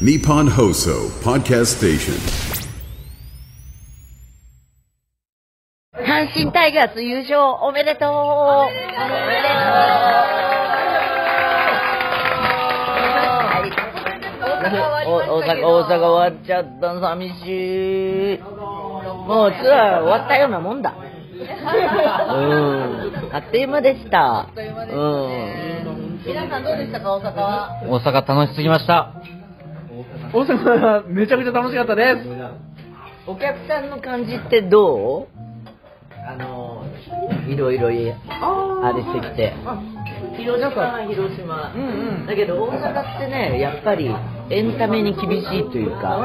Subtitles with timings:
[0.00, 2.18] Nippon Hoso Podcast Station.
[5.94, 8.08] 阪神タイガース優勝おめでとう。
[8.10, 8.98] おめでと
[14.66, 15.30] う。
[15.30, 18.40] お大阪、大阪終わっちゃった寂しい。
[18.42, 19.52] もう。
[19.52, 20.50] ツアー終わったよう。
[20.50, 20.92] なもんだ。
[20.92, 21.36] う。
[21.36, 23.32] ん。
[23.32, 23.68] あっという。
[23.68, 24.48] 間でした。
[24.56, 24.60] う。
[24.60, 26.20] ん。
[26.26, 26.76] 皆さんどう。
[26.78, 27.80] でしたか、大阪は。
[27.86, 29.43] 大阪楽しすぎました。
[30.34, 32.28] 大阪はめちゃくちゃ楽しかったです。
[33.26, 35.44] お客さんの感じってどう？
[36.26, 36.84] あの、
[37.48, 37.90] いろいろあ
[38.92, 39.54] れしてきて。
[40.36, 41.72] 広島は広島。
[42.26, 44.12] だけど大阪ってね、やっぱり
[44.50, 46.18] エンタメに厳しいというか、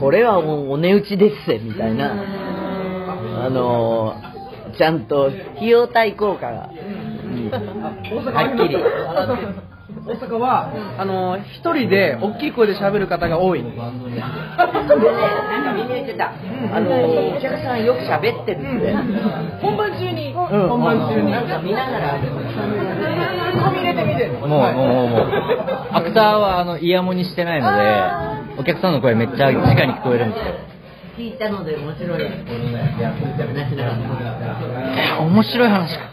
[0.00, 2.12] これはもうお値打ちですぜ、みたいな。
[2.12, 4.14] あの、
[4.78, 7.90] ちゃんと費用対効果が、うんは
[8.54, 8.76] っきり。
[10.06, 13.62] 大阪は、あの、一人で大きい声で喋る方が多い。
[13.62, 16.32] でね、なんかみんな言ってた。
[16.32, 18.94] あの、お客さんよく喋ってるって。
[19.60, 21.30] 本番中に、うん本番中に。
[21.30, 22.18] なんか見ながら、
[23.62, 24.26] 髪入れてみて。
[24.28, 25.30] もう、もう、もう、もう。
[25.92, 30.54] アクターは、あの、イヤモニしてないので、お客さんの声めっちゃ直に聞こえるんですよ。
[31.18, 32.22] 聞いたので面白い。
[35.20, 36.09] 面白い話か。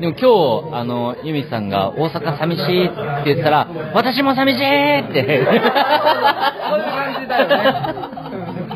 [0.00, 2.88] でも今日、あの、ユミさんが大阪寂しいっ
[3.24, 5.24] て言ったら、私も寂しいって。
[5.24, 8.18] そういう感じだよね。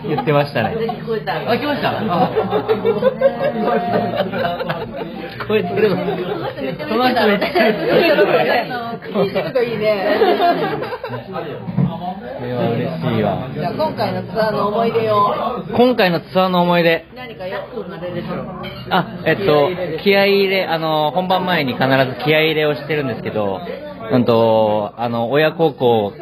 [0.09, 0.75] 言ってましたね。
[0.75, 1.37] 聞こえた。
[1.48, 2.31] あ、来ましたあ
[5.39, 5.97] 聞こえてるの。
[6.89, 7.48] その人めっちゃ
[9.01, 10.19] 聞いてるといいね。
[12.43, 13.48] これは嬉しいわ。
[13.55, 17.07] じゃあ今回のツアーの思い出を今回のツアーの思い出。
[17.15, 18.62] 何かよくあれでしょう。
[18.91, 19.71] あ、えっと、
[20.03, 23.61] 気合い入れ、あの、本番前に必ず気合い入れをしてるんですけど、
[24.11, 26.13] うんと、あの、親孝行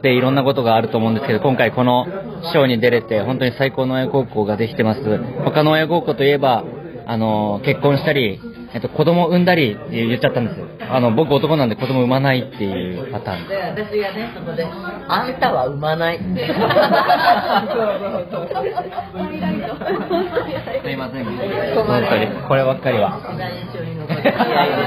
[0.00, 2.06] でいろんなことがあると思うんですけど、今回この
[2.52, 5.02] ショーに出れて、本当に最高の親孝行ができてます。
[5.44, 6.64] 他の親孝行といえば、
[7.06, 8.40] あの、結婚したり、
[8.76, 10.66] えっと、子供産んだりって言っちゃったんですよ。
[10.90, 13.48] あの、僕男なんで子供産まないっていうパターン。
[13.48, 14.66] で、私がね、そこで、
[15.08, 16.18] あんたは産まない。
[16.18, 16.24] す
[20.90, 21.24] いません。
[21.24, 23.14] 本当に、こればっかりは。
[23.14, 24.32] あってりがたいで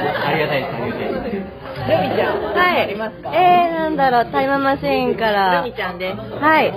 [0.06, 1.50] す、ありがたいです。
[1.90, 2.94] ルミちゃん、はい。
[2.94, 5.64] えー、なんだろう、タイムマシーンから。
[5.64, 6.16] ルミちゃんです。
[6.36, 6.72] はい。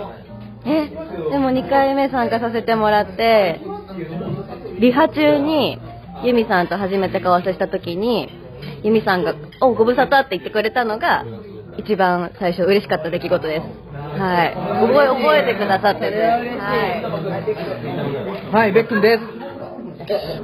[0.65, 0.87] え、
[1.31, 3.61] でも2回目参加させてもらって、
[4.78, 5.78] リハ中に、
[6.25, 8.28] ユミさんと初めて顔合わせした時に、
[8.83, 11.25] ユミさんが、お、ご無沙汰って言ってくれたのが、
[11.78, 13.62] 一番最初嬉しかった出来事です。
[14.21, 14.55] はい。
[14.55, 16.19] 覚え、覚えてくださってて。
[16.21, 16.38] は
[18.50, 18.55] い。
[18.55, 19.22] はい、ベックンです。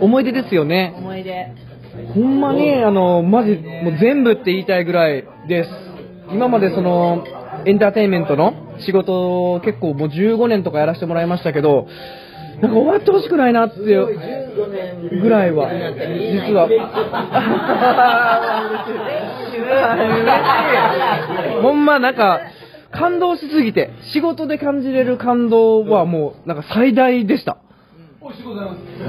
[0.00, 0.94] 思い出ですよね。
[0.96, 1.52] 思い出。
[2.14, 5.70] ほんまに、あの、マジ、もう全部って言いたいぐらいです。
[6.32, 7.24] 今までその、
[7.66, 11.88] エンターテインメントの仕事を結構もう15年とかやらせてもらいましたけど、
[12.62, 14.37] なんか終わってほしくないなっていう
[15.20, 16.68] ぐらいは、実は。
[21.62, 22.40] ほんまなんか、
[22.90, 27.56] 感動しすぎて、仕事で感じれる感動はもう、なんか最大でした。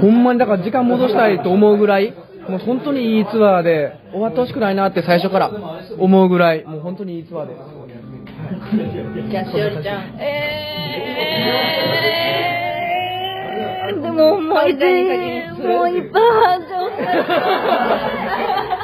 [0.00, 2.14] ほんまにだから時間戻したいと思うぐらい、
[2.48, 5.50] もう本当にいいツアーで、終わってほしくないなって最初から
[5.98, 7.58] 思うぐらい、もう本当にいいツアーです。
[9.30, 10.02] じゃあ、しおりちゃん。
[10.18, 12.49] えー、
[13.92, 17.24] でも思い出、もういっぱい繁盛する。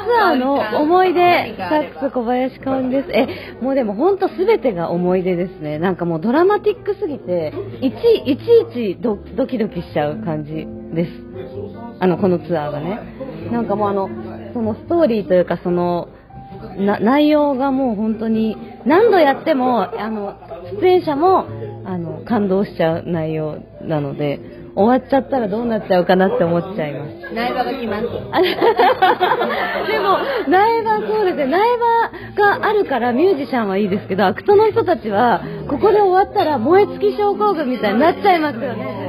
[0.07, 3.09] ツアーの思い出、サックス小林かおりです。
[3.11, 3.27] え、
[3.61, 5.79] もうでも本当すべてが思い出ですね。
[5.79, 7.95] なんかもうドラマティックすぎて、いち
[8.25, 11.11] いちいちドドキドキしちゃう感じです。
[11.99, 12.99] あの、このツアーがね。
[13.51, 14.09] なんかもうあの、
[14.53, 16.09] そのストーリーというかその、
[16.77, 20.39] な内容がもう本当に何度やってもあの
[20.79, 21.45] 出演者も
[21.85, 24.39] あの感動しちゃう内容なので
[24.77, 27.33] 終わっちゃったらどうなっちゃうかなって思っちゃいます。
[27.33, 28.05] 苗場が来ます。
[28.31, 28.55] あで
[29.97, 32.11] も苗場そうですね苗場
[32.59, 39.07] があるからミュージシャンはいいですけどアクトの人たちはここで終わったら燃え尽き症候群みたいになっちゃいますよね。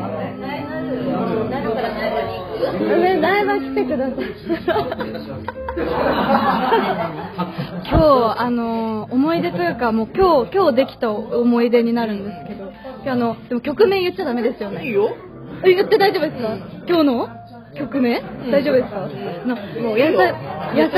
[1.50, 2.58] なるから苗場に行く。
[3.02, 4.24] ね、苗場来てください。
[7.90, 12.72] 今日あの思い出というかもう今日今日できた思い出になるんですけど
[13.12, 15.10] あのでも曲名言っちゃダメですよねいいよ
[15.64, 16.56] 言って大丈夫ですか？
[16.86, 17.28] 今日の？
[17.74, 18.20] 曲名、
[18.50, 19.08] 大丈夫ですか？
[19.46, 20.22] のもうやさ
[20.74, 20.96] やさ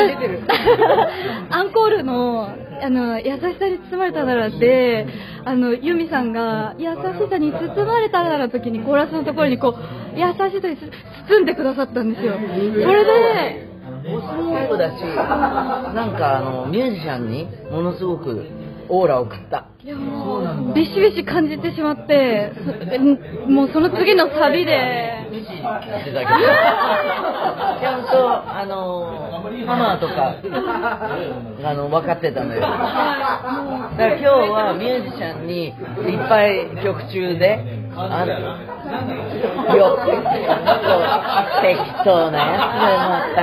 [1.51, 2.49] アンコールの
[2.83, 5.07] あの優しさに包まれたならって
[5.45, 6.97] あのユミさんが優し
[7.29, 10.77] さに包まれたならの時にコーラスのところにこう優しさに
[11.29, 12.35] 包んでくださったんですよ。
[12.35, 13.69] それで
[14.03, 18.47] そうだし、なんかあのミュージシャンにものすごく
[18.91, 19.67] オーラを送った。
[19.83, 26.29] いやもうビシビシ感じてしまってそ もうその次のサビで言ってたけど。
[27.81, 30.35] ちゃんとあのハマーとか
[31.65, 32.61] あの分かってたのよ。
[32.61, 32.77] だか
[33.97, 35.75] ら今日はミュージシャンにいっ
[36.29, 37.65] ぱい曲中で
[37.97, 38.33] あの
[39.77, 40.09] よそう
[41.63, 42.45] 適当なや
[43.33, 43.37] つ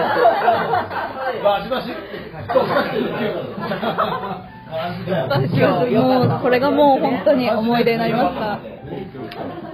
[4.43, 4.46] で
[4.77, 8.59] もうこれがもう本当に思い出になりました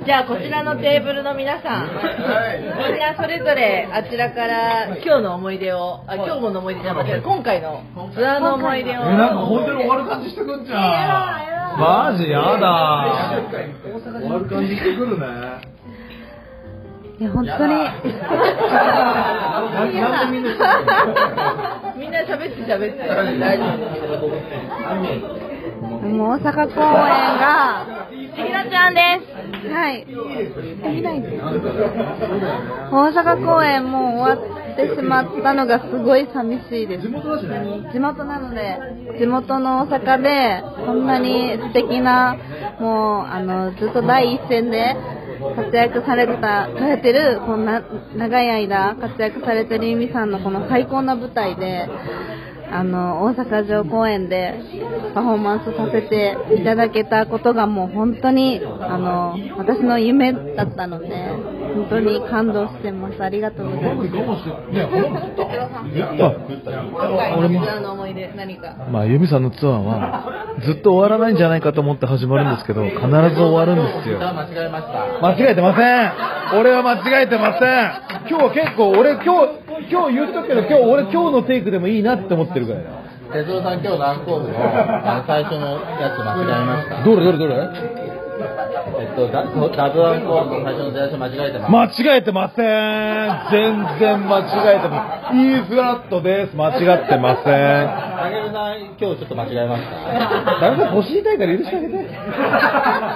[0.05, 7.83] じゃあこちらのテーブルの皆さん、みんなそれぞれあちらから今日の思い出を、あ今日もの思い出じゃなくて今回の
[8.13, 9.01] ツアーの思い出を。
[9.01, 11.79] え、なんか本当に終わる感じしてくんじゃん。
[11.79, 13.05] マジやだ。
[13.49, 15.25] 終わる感じしてくるね。
[17.19, 17.73] いや、本当に。
[22.03, 23.07] みんな喋って喋って。
[23.39, 23.63] 大丈
[26.09, 26.83] もう大阪公演
[27.39, 28.13] が、夫。
[28.35, 29.69] ひなちゃんです。
[29.71, 30.05] はい。
[32.91, 37.07] 大阪公演もう終わってしまったのがすごい寂しいです。
[37.07, 38.77] 地元なので、
[39.17, 42.35] 地元の大阪で、こんなに素敵な、
[42.81, 44.97] もう、あの、ずっと第一線で
[45.55, 47.83] 活躍された、されてる、こんな
[48.15, 51.87] 長い間活躍されてるゆみさんのこの最高な舞台で、
[52.71, 54.59] あの、大阪城公演で
[55.13, 61.07] パフォーマンスさせていただけたことがもう本当に、あの、私の夢だったので、
[61.75, 63.21] 本当に感動してます。
[63.23, 64.09] ありがとうございます。
[68.91, 74.19] まあ、ユミさんのツアーは、ずっと終わらないんじゃないかと思って始まるんですけど、必ず終わるんですよ。
[74.19, 75.27] 間違えました。
[75.27, 76.11] 間違えてません
[76.59, 77.69] 俺は間違えてません
[78.29, 79.29] 今日は結構、俺今日、
[79.91, 82.89] 今日言っとくけど、今日俺今日のテイクでもいいなって思ってるぐらいだ。
[83.33, 84.53] 哲郎さん、今日のアンコールの
[85.25, 87.03] 最初のやつ間違えました。
[87.03, 88.22] どれどれどれ？
[88.73, 92.01] えっと、ダダズアンコールの最初の出だし間違えてます。
[92.01, 92.65] 間違えてません
[93.51, 95.39] 全然間違えてません。
[95.39, 96.55] E フラットです。
[96.55, 97.87] 間違ってません。
[98.23, 100.59] たけるさん、今日ちょっと間違えました。
[100.59, 101.93] 誰か腰痛いから許してあげて。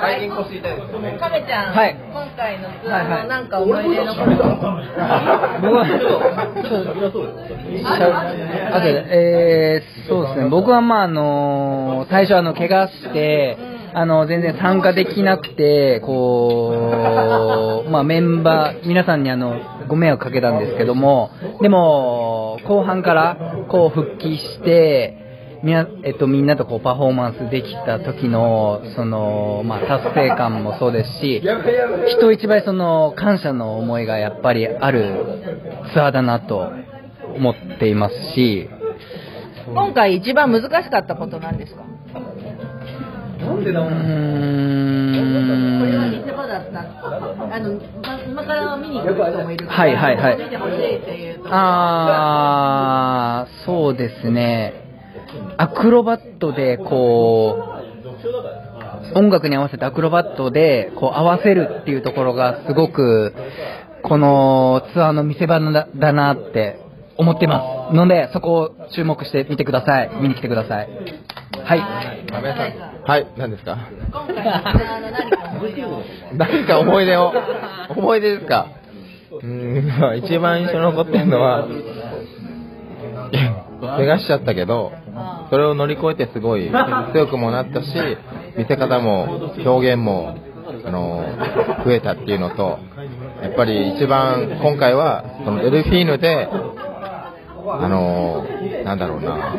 [0.01, 1.17] 最近腰痛いですよね。
[1.19, 4.25] カメちゃん、はい今回のツアーのなんか思い出のこと。
[4.25, 5.85] 僕は、
[8.73, 13.57] あとえー、そうですね、僕はまああの最初あの怪我して、
[13.99, 31.41] あの全然参加できなくて、こう、まあメンバー、皆さんにあのご迷惑かけたんですけども、でも、後半からこう復帰して、みなえっと、みんなとこうパフォーマンスできた時の、その、まあ、達成感もそうですし、
[32.17, 35.15] 人一倍その感謝の思いがやっぱりある
[35.91, 36.69] ツアーだなと
[37.35, 38.69] 思っていますし、
[39.73, 41.96] 今回一番難しかったことなんですか？
[43.39, 43.63] うー
[45.79, 46.79] これはん見せ場だった。
[46.79, 54.73] あの、ま今から見に行く人もいるから、はいはいはい見てほしいっていうところあー、そうですね。
[55.57, 57.57] アクロバットでこ
[59.13, 63.33] う、音楽に合わせてアクロバットでこう合わせるっていうところがすごく、
[64.03, 66.79] このツアーの見せ場だだなって
[67.17, 67.95] 思ってます。
[67.95, 70.11] ので、そこを注目して見てください。
[70.21, 70.89] 見に来てください。
[71.63, 72.26] はい。
[72.41, 73.77] はい、何ですか？
[74.11, 76.03] 今回のツアーの何か思い出を。
[76.33, 77.33] 何か思い出を、
[77.89, 78.67] 思い出ですか？
[79.31, 79.47] うー
[79.81, 81.67] ん、まあ一番印象に残ってるのは、
[83.79, 84.91] 怪我しちゃったけど、
[85.49, 86.69] それを乗り越えてすごい
[87.13, 87.87] 強くもなったし、
[88.57, 90.37] 見せ方も表現も、
[90.85, 91.23] あの、
[91.85, 92.79] 増えたっていうのと、
[93.41, 96.49] やっぱり一番今回は、そのデルフィーヌで、
[97.69, 98.45] あの、
[98.85, 99.55] なんだろうな、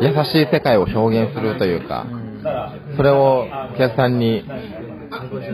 [0.00, 2.06] 優しい世界を表現するというか、
[2.96, 4.44] それをお客さんに、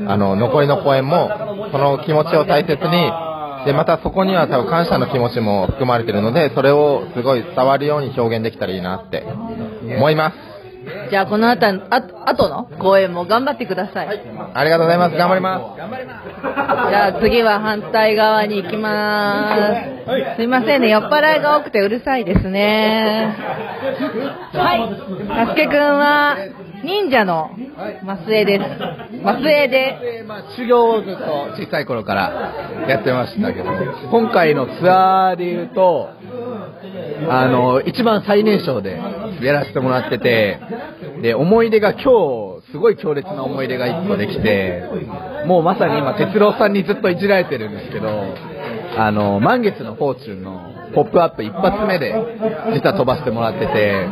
[0.06, 1.30] あの、残りの公演も、
[1.72, 3.12] その気持ちを大切に、
[3.66, 9.24] で、またそこには多分感謝の気持ちも含まれてるので、それをすごい伝わるように表現できたらいいなって
[9.96, 10.45] 思います。
[11.10, 11.72] じゃあこの後、あ
[12.26, 14.08] 後の公演も頑張ってください。
[14.54, 15.16] ありがとうございます。
[15.16, 15.76] 頑張ります。
[16.90, 19.56] じゃあ次は反対側に行きま
[20.06, 20.36] す。
[20.36, 23.34] すいませんね、酔っ払いが多くてうるさいですね。
[24.52, 25.46] はい。
[25.46, 26.36] たすけくんは、
[26.84, 27.50] 忍者の
[28.24, 28.64] 末裔です。
[29.42, 31.22] 末裔で、まあ、修行をずっと
[31.56, 32.52] 小さい頃から
[32.88, 33.70] やってましたけど、
[34.10, 36.10] 今回のツアーで言うと、
[37.28, 39.00] あの、一番最年少で
[39.40, 40.60] やらせてもらってて、
[41.22, 44.84] で、思い出が今日、すごい強烈な思い出が一個できて、
[45.46, 48.08] もうまさに今、哲郎さんにずっといじられてるんですけど、
[48.98, 52.14] あの、満月のフォーチュンのポップアップ一発目で、
[52.74, 54.08] 実は飛ばしてもらってて、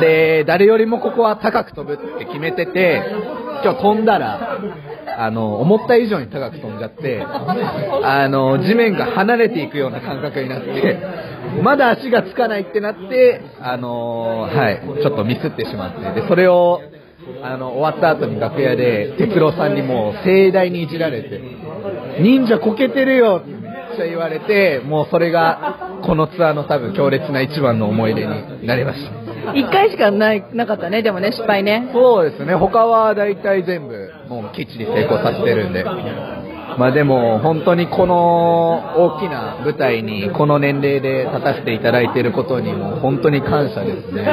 [0.00, 3.02] で、誰よりもここは高く飛ぶって決めてて、
[3.62, 4.58] 今日飛んだら、
[5.18, 10.98] あの、思った以上に高く飛んじゃって、あの、地面が離れていくような感覚になって、
[11.62, 16.80] まだ足がつかないってなって、あのはい、ちょっとミスってしまって、で、それを、
[17.42, 21.40] あの、終わった後に楽屋で、哲郎さんにもう盛大にいじられて、
[22.20, 29.26] 忍者こけてるよってめっちゃ言われて、もうそれが、このツアーの多分強烈な一番の思い出になりました。
[29.54, 31.90] 一回しかないなかったね、でもね、失敗ね。
[31.92, 35.84] そうですね、他は大体全部、もうきっちり成功させてるんで。
[36.78, 44.26] まあでも、本当にこの大きな舞台に、この年齢で立たせていただいていることにも、本当に感謝ですね。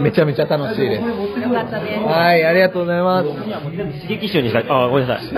[0.00, 1.02] めちゃめちゃ楽しいです。
[1.02, 2.04] よかったね。
[2.06, 3.28] はい、ありがとうございます。
[4.02, 5.28] 刺激集にしか、あ、ごめんなさい。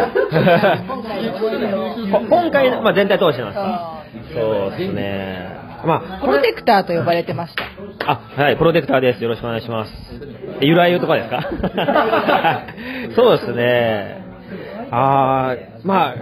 [2.28, 4.34] 今回、まあ、全体通してます。
[4.34, 5.60] そうですね。
[5.84, 7.64] まあ、プロテクターと呼ばれてました。
[8.12, 9.22] あ、はい、プロテクターです。
[9.22, 9.92] よろしくお願いします。
[10.60, 11.42] え由来とかですか？
[13.16, 14.21] そうですね。
[14.92, 16.16] あー、まあ、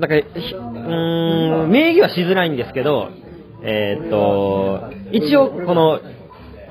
[0.00, 3.10] なんか、うーん、名義はしづらいんですけど、
[3.62, 6.00] えーっと、一応、この、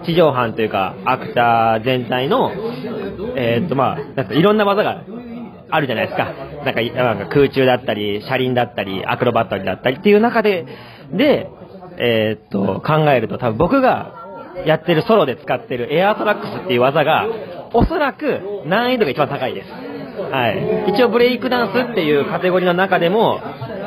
[0.04, 2.51] 地上班というか、アクター全体の、
[3.38, 5.04] えーっと、まあ、なんかいろんな技が
[5.70, 6.25] あるじゃないですか。
[6.66, 10.66] なんか、なんか空中だったり、車輪だったり、アクロバットだったりっていう中で、
[11.13, 11.50] で、
[11.98, 14.13] えーっと、考えると多分僕が
[14.66, 17.28] やってるソロで使ってるエアートラックスっていう技が、
[17.74, 19.90] おそらく難易度が一番高いです。
[20.32, 20.91] はい。
[20.91, 23.39] 一応ブレイクダンスっていうカテゴリーの中でも、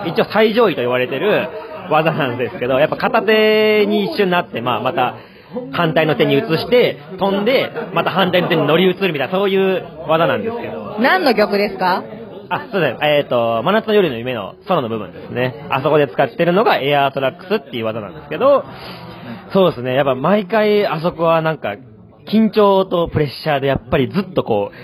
[0.07, 1.49] 一応最上位と言われてる
[1.91, 5.17] 技なんですけど、やっぱ片手に一瞬なって、まあまた、
[5.73, 10.97] 反対の手に移して、飛んで、また反対の手に乗り移るみたいな、そういう技なんですけど。
[10.99, 12.03] 何の曲ですか？
[12.51, 13.05] あ、そうです。
[13.05, 15.67] えっ、と、真夏の夜の夢のソロの部分ですね。
[15.71, 18.65] あそこで使ってるのがエアートラックスっていう技なんですけど、
[19.53, 19.95] そうですね。
[19.95, 21.77] やっぱ毎回あそこはなんか、
[22.27, 24.75] 緊張とプレッシャーでやっぱりずっとこう、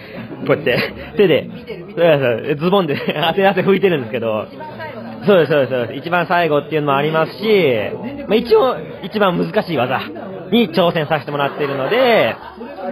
[0.47, 0.79] こうやって。
[1.17, 4.47] 手で、そうですズボンで 汗汗拭いてるんですけど、
[5.27, 5.99] そうです、そうですそうです。
[5.99, 7.45] 一番最後っていうのもありますし、
[8.27, 10.01] まあ、一応一番難しい技
[10.51, 12.37] に挑戦させてもらっているので、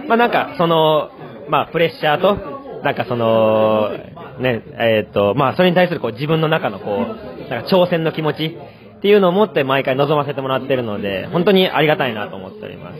[0.07, 1.09] まあなんかその、
[1.49, 2.37] まあプレッシャーと、
[2.83, 3.91] なんかその、
[4.39, 7.05] ね、えーっと、まあそれに対するこう自分の中のこ
[7.47, 8.57] う、なんか挑戦の気持ち
[8.99, 12.97] っていうのを持って毎回臨ませてもらってるので、本当にありがたいなと思っております。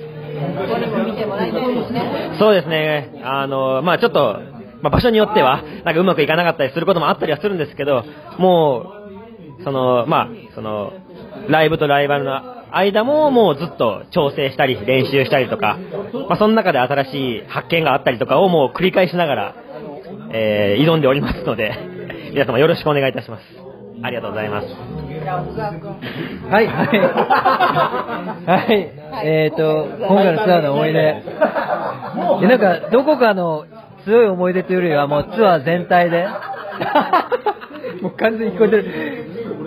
[2.40, 3.22] そうですね。
[3.24, 4.40] あの、まあちょっと、
[4.82, 8.04] まあ場所によっては、なんかうまくいかなかったりすることもあったりはするんですけど、
[8.38, 8.94] も
[9.60, 10.94] う、その、まあその、
[11.48, 15.78] ライブとライバルの間ももうずっと調整したり練習したりとか、
[16.30, 19.56] まあその中で新しい発見があったりとかをもう繰り返しながら、
[20.32, 21.74] えー挑んでおりますので、
[22.32, 23.69] 皆様よろしくお願いいたします。
[24.02, 24.68] ありがとうございます。
[26.50, 27.00] はい、はい。
[28.46, 28.94] はい。
[29.26, 31.00] えっ、と、今回のツアーの思い出。
[32.42, 33.66] で、なんか、どこかの
[34.06, 36.28] 強い思い出というよりは、もうツアー全体で。
[38.02, 38.86] もう完全に聞こえてる。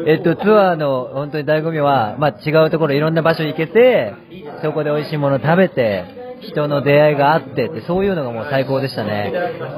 [0.06, 4.14] えっ、と、ツアーの本当に醍醐味は、まあ違うところ、いろんな場所行けて、
[4.62, 9.32] そこで美味しいもの食べて、人の出会いがあってって、そういうのがもう最高でしたね。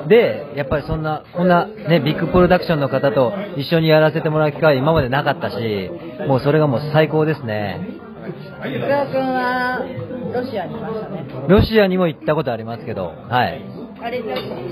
[0.09, 5.91] で、やっぱりそんな、こんなね、ビッグプロダクションの方と一緒にやらせてもらう機会今までなかったし、
[6.27, 7.81] もうそれがもう最高ですね。
[8.25, 9.85] 福田君は
[10.33, 11.27] ロシアにいましたね。
[11.49, 13.63] ロシアにも行ったことありますけど、はい。
[14.03, 14.23] あれ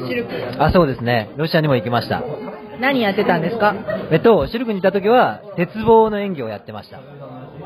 [0.09, 0.31] シルク。
[0.59, 1.31] あ、そうですね。
[1.37, 2.23] ロシアにも行きました。
[2.81, 3.75] 何やってたんですか？
[4.11, 7.01] えっと、シルクにいた時は、鉄棒の演技をやってました。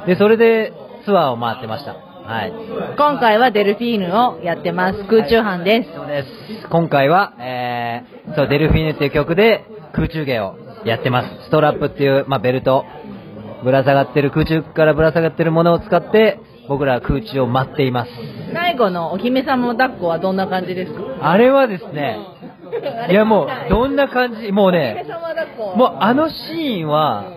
[0.07, 0.73] で、それで
[1.05, 1.95] ツアーを回ってました。
[2.27, 2.53] はい。
[2.99, 5.05] 今回はデルフィーヌをやってます。
[5.05, 5.93] 空中班です。
[5.95, 6.69] そうです。
[6.69, 11.29] 今回は、えー、そう、デルフィーヌっていう曲で空中芸をやってます。
[11.45, 12.85] ストラップっていう、まあ、ベルト、
[13.63, 18.11] ぶら下がってる、空中からぶら下がってるものを使って、僕らは空中を舞っています。
[18.53, 21.01] 最後のお姫様抱っこはどんな感じですか？
[21.31, 22.19] あれはですね、
[23.09, 25.07] いやもう、どんな感じ、もうね、
[25.77, 27.31] もうあのシーンは、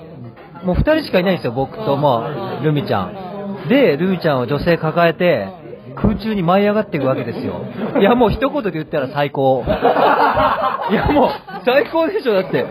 [0.64, 3.29] もう二人しかいないんですよ、僕と、まあ、ルミちゃん。
[3.68, 5.48] で、ルミちゃんを女性抱えて、
[5.96, 7.66] 空中に舞い上がっていくわけですよ。
[8.00, 9.64] いや、もう一言で言ったら最高。
[10.92, 11.30] いや、もう、
[11.66, 12.66] 最高でしょ、だって。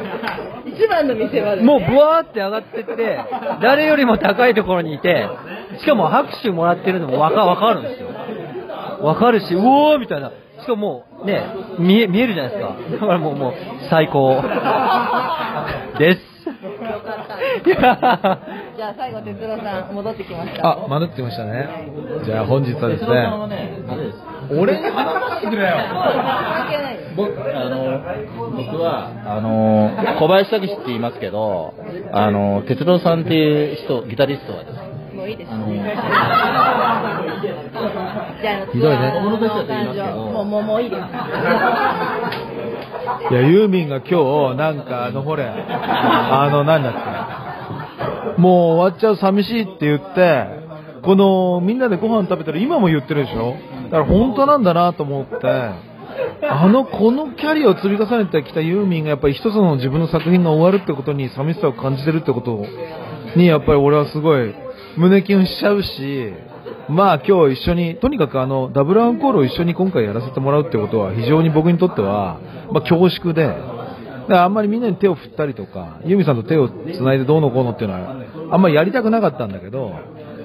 [0.67, 3.19] 一番の見せ場です、もうブワーって上がってって、
[3.61, 5.27] 誰よりも高いところにいて、
[5.79, 8.09] しかも拍手もらってるのもわかわかるんですよ。
[9.01, 10.31] わかるし、うおーみたいな。
[10.61, 11.43] しかももう、ね、
[11.79, 12.77] 見え、見えるじゃないですか。
[12.93, 13.53] だからもう、もう、
[13.91, 14.43] 最高。
[15.99, 16.21] です。
[17.67, 18.39] いや
[18.79, 20.85] じゃあ最後、哲郎さん、戻ってきました。
[20.85, 21.69] あ、戻ってきましたね。
[22.25, 23.09] じゃあ本日はですね、
[24.57, 25.75] 俺に話させてくれよ。
[27.17, 28.01] 僕あの
[28.57, 31.75] 僕はあの小林武史って言いますけど、
[32.13, 34.83] あの哲郎さんっていう人ギタリストはですね、
[35.31, 39.35] いいですあのじゃあ、ひどいねも
[40.43, 41.01] う、もう、もういいです。
[43.31, 46.99] いや、ユーミンが今日、なんか、あの、ほれ、あの、なんだっけ、
[48.37, 50.47] もう終わっちゃう寂しいって言って、
[51.03, 53.55] この、みんなでご飯食べたら今も言ってるでしょ？
[53.85, 55.37] だから本当なんだなと思って、
[56.51, 62.65] あの、このキャリアを積み重ねてきたユーミンがやっぱり一つの自分の作品が終わるってことに寂しさを感じてるってこと
[63.37, 64.55] に、やっぱり俺はすごい
[64.97, 66.33] 胸キュンしちゃうし、
[66.89, 72.41] まあ今日一緒に、とにかくあの、ダブルアンコールを一緒に今回やらせてもらうってことは非常に僕にとっては、
[72.73, 73.55] まあ恐縮で、
[74.35, 78.17] らあんまりみんなに手を振ったりとか、ユーミさんと手を繋いでどうのこうのっていうのは、
[78.51, 79.93] あんまりやりたくなかったんだけど、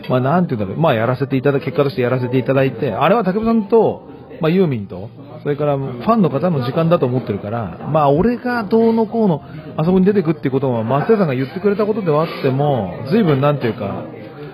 [0.09, 4.09] まあなんていうんだろう、まあやらせていただ、結果としてやらせていただいて、あれは竹部さんと、
[4.41, 5.09] まあユーミンと、
[5.43, 9.41] それからファンの方の時間だと思ってるから、まあ俺がどうのこうの、
[9.77, 14.05] あそこに出てくってことは、松江さんが言ってくれたことではあっても、随分なんていうか、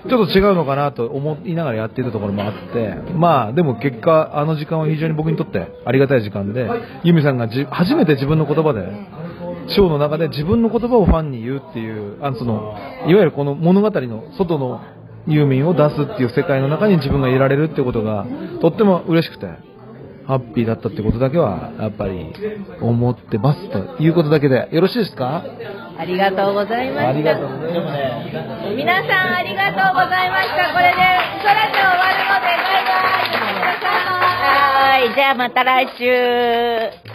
[0.08, 6.70] ちょっと違うのかなと思いながらやっていたところもあって、まあでも結果、あの時間は非常に僕にとってありがたい時間で、
[7.04, 8.88] ユミさんがじ初めて自分の言葉で、
[9.70, 12.76] ショーの中で自分の言葉をファンに言うっていう、あのその、
[13.08, 14.82] いわゆるこの物語の外の
[15.28, 18.26] ユーミンを出すっていう世界の中に自分がいられるってことが、
[18.62, 19.48] とっても嬉しくて、
[20.26, 22.34] ハッピーだったってことだけは、やっぱり
[22.82, 25.44] 思ってますということだけで、よろしいですか？
[25.98, 27.10] ありがとうございました。
[27.10, 28.76] ありがとうございます。
[28.76, 30.72] 皆さんありがとうございました。
[30.72, 31.02] これで、
[31.42, 33.10] そらで終わるので、バイバイ。
[34.82, 37.09] はい、じゃあまた来週。